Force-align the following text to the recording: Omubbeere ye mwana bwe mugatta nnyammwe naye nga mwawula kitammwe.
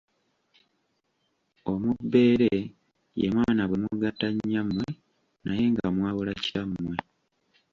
Omubbeere 1.71 2.53
ye 3.19 3.27
mwana 3.35 3.63
bwe 3.69 3.77
mugatta 3.83 4.27
nnyammwe 4.33 4.87
naye 5.43 5.63
nga 5.71 5.85
mwawula 5.95 6.31
kitammwe. 6.43 6.95